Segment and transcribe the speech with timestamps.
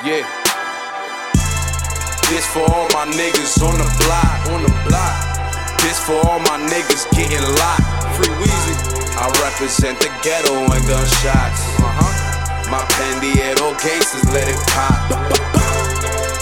[0.00, 0.24] Yeah.
[2.32, 5.76] This for all my niggas on the block, on the block.
[5.84, 7.84] This for all my niggas getting locked.
[8.16, 8.76] Free Weezy.
[9.20, 11.60] I represent the ghetto and gunshots.
[11.76, 12.72] Uh huh.
[12.72, 15.04] My San Diego cases let it pop.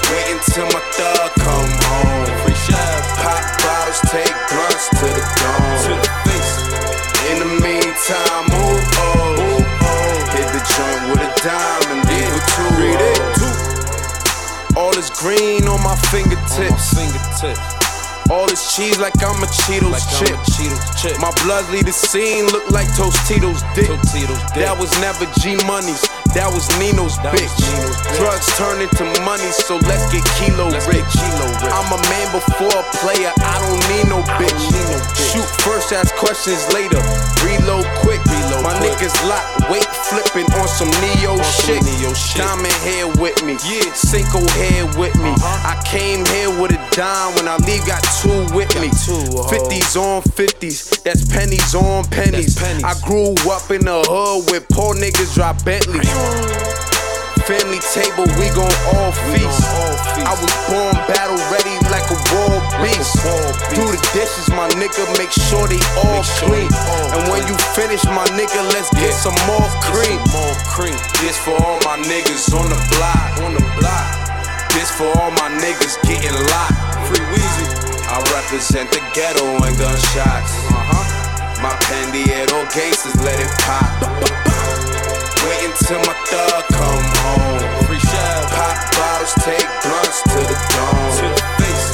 [0.06, 2.30] Wait until my thug come home.
[2.46, 3.02] Free chef.
[3.18, 5.82] Pop bottles, take blunts to the dome.
[5.82, 6.54] To the face.
[7.26, 9.58] In the meantime, move oh,
[10.30, 11.87] hit the joint with a dime
[14.98, 16.90] this green on my fingertips.
[16.90, 17.62] fingertips.
[18.30, 20.34] All this cheese like I'm a Cheetos Like I'm chip.
[20.34, 21.20] a Cheetos chip.
[21.20, 23.86] My blood lead the scene look like Tostitos dick.
[23.86, 24.66] Tostitos dick.
[24.66, 26.02] That was never G Money's.
[26.36, 27.48] That was Nino's bitch.
[27.56, 27.96] Nino's.
[28.18, 30.84] Drugs turn into money, so let's get kilo rich.
[30.90, 31.72] get kilo rich.
[31.72, 33.32] I'm a man before a player.
[33.40, 34.60] I don't need no bitch.
[34.68, 35.32] need no bitch.
[35.32, 37.00] Shoot first, ask questions later.
[37.40, 38.20] Reload quick.
[38.28, 41.82] Reload My niggas locked, weight flipping on some Neo On some shit.
[41.84, 42.42] Neo shit.
[42.42, 43.56] Diamond hair with me.
[43.64, 43.88] Yeah.
[43.94, 45.32] Xinko hair with me.
[45.32, 45.72] Uh-huh.
[45.72, 47.34] I came here with a dime.
[47.36, 48.88] When I leave, got two with me.
[49.04, 49.48] two, oh.
[49.48, 51.02] 50s on 50s.
[51.02, 52.56] That's pennies on pennies.
[52.56, 52.84] Pennies.
[52.84, 56.08] I grew up in the hood with poor niggas drive Bentleys.
[57.48, 59.64] Family table, we gon' all feast.
[60.20, 63.16] I was born battle ready like a war beast.
[63.72, 66.68] Do the dishes, my nigga, make sure they all clean.
[67.16, 70.20] and when you finish, my nigga, let's get some more cream.
[71.24, 74.28] This for all my niggas on the block, on the block.
[74.76, 77.08] This for all my niggas getting locked.
[77.08, 77.66] Free Weezy.
[78.12, 80.52] I represent the ghetto and gunshots.
[80.68, 81.62] Uh-huh.
[81.62, 84.47] My San Diego gangsters let it pop.
[85.78, 87.86] Wait until my thug come home.
[87.86, 88.50] Free chef.
[88.50, 91.10] Pop bottles, take blunts to the dome.
[91.18, 91.88] To the face.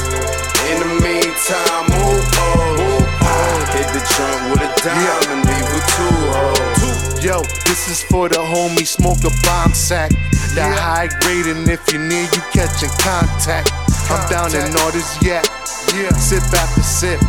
[0.71, 2.79] In the meantime, move on.
[2.79, 3.19] Oh.
[3.21, 3.65] Oh.
[3.73, 6.53] Hit the trunk with a dime and leave with two oh.
[6.81, 7.23] hoes.
[7.23, 10.11] Yo, this is for the homie, smoke a bomb sack.
[10.55, 13.71] The high grade, and if you're near, you catching contact.
[14.09, 15.64] I'm down in all this yak, yeah.
[15.95, 17.21] Sip after sip,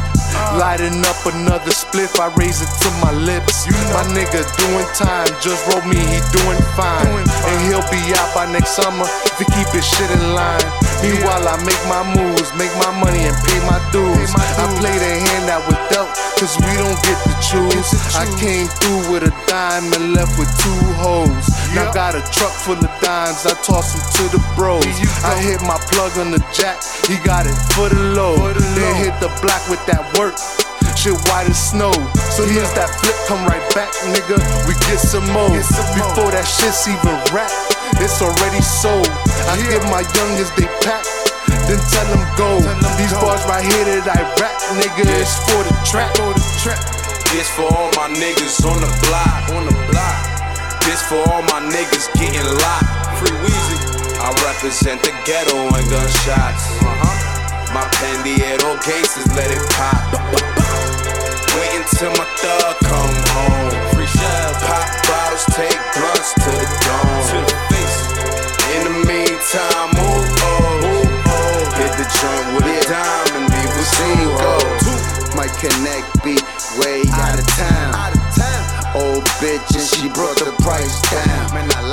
[0.58, 2.18] lighting up another spliff.
[2.18, 3.64] I raise it to my lips.
[3.94, 7.06] My nigga doing time, just wrote me, he doing fine.
[7.06, 10.85] And he'll be out by next summer if he keep his shit in line.
[11.02, 14.30] Meanwhile, I make my moves, make my money, and pay my dues.
[14.34, 17.88] I play the hand that was dealt, cause we don't get to choose.
[18.16, 21.46] I came through with a dime and left with two hoes.
[21.74, 24.84] Now got a truck full of dimes, I toss them to the bros.
[25.22, 28.36] I hit my plug on the jack, he got it for the low.
[28.52, 30.34] Then hit the block with that work.
[31.06, 31.94] Shit white as snow.
[32.34, 34.42] So here's that flip, come right back, nigga.
[34.66, 35.54] We get some more.
[35.54, 37.46] Before that shit's even rap,
[38.02, 39.06] it's already sold.
[39.46, 41.06] I give my youngest they pack,
[41.70, 42.58] then tell them go.
[42.98, 46.10] These bars right here that I rap, nigga, it's for the trap.
[47.30, 50.18] This for all my niggas on the block, on the block.
[50.90, 53.22] This for all my niggas getting locked.
[53.22, 53.78] Free Weezy.
[54.18, 56.66] I represent the ghetto and gunshots.
[56.82, 57.45] Uh-huh.
[57.76, 60.00] My San Diego gangsters let it pop.
[61.52, 63.68] Wait until my thug come home.
[63.92, 64.08] Free.
[64.64, 67.20] Pop bottles, take blunts to the dome.
[67.28, 68.00] To the face.
[68.72, 75.36] In the meantime, move oh, Hit the joint with a dime and leave two hoes.
[75.36, 76.40] My connect beat
[76.80, 77.92] way out of town.
[78.96, 81.85] Old bitch and she brought the price down.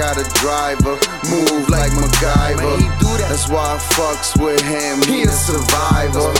[0.00, 0.96] Got a driver,
[1.28, 2.56] move like MacGyver.
[2.56, 3.28] Man, he do that.
[3.28, 4.96] That's why I fucks with him.
[5.04, 6.32] He a survivor.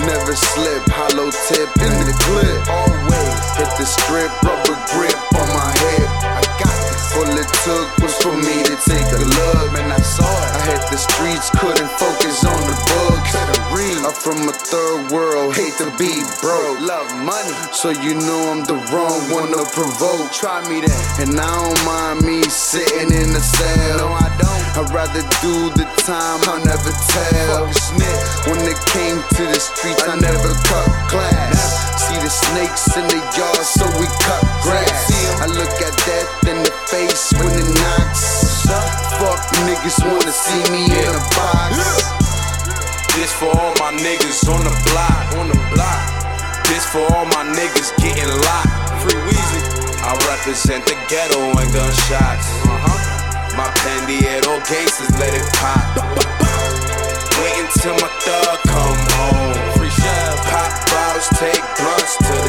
[0.00, 2.56] Never slip, hollow tip in the clip.
[2.72, 3.36] Always.
[3.60, 6.08] Hit the strip, rubber grip on my hip.
[6.24, 7.12] I got this.
[7.20, 9.76] All it took was for me to take a look.
[9.76, 10.50] Man, I saw it.
[10.56, 13.20] I hit the streets, couldn't focus on the book.
[13.28, 13.56] Couldn't.
[14.06, 16.78] I'm from a third world, hate to be broke.
[16.78, 17.54] Love money.
[17.72, 20.30] So you know I'm the wrong one to provoke.
[20.30, 21.26] Try me then.
[21.26, 22.35] And I don't mind me
[23.46, 23.98] sitting in the cell.
[23.98, 24.64] No, I don't.
[24.76, 27.64] I'd rather do the time, I'll never tell.
[27.64, 28.28] Fuck a snitch.
[28.50, 31.86] When it came to the streets, I never cut class.
[31.96, 35.10] See the snakes in the yard, so we cut grass.
[35.40, 38.66] I look at death in the face when it knocks.
[39.16, 41.78] Fuck niggas wanna see me in a box.
[43.16, 46.04] This for all my niggas on the block, on the block.
[46.68, 49.02] This for all my niggas getting locked.
[49.02, 49.86] Free Weezy.
[50.04, 52.75] I represent the ghetto and gunshots.
[53.86, 55.86] San Diego cases let it pop.
[57.38, 59.78] Wait until my thug come home.
[60.50, 62.45] Pop bottles, take blunts to the